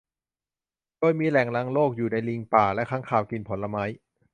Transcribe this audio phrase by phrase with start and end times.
[0.99, 3.83] โดยมีแหล่งรังโรคอยู่ในลิงป่าและค้างคาวกินผลไม้